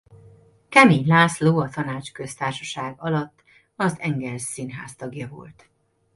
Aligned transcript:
Kemény 0.69 1.07
László 1.07 1.59
a 1.59 1.69
Tanácsköztársaság 1.69 2.95
alatt 2.97 3.43
az 3.75 3.99
Engels 3.99 4.41
Színház 4.41 4.95
tagja 4.95 5.27
volt. 5.27 5.69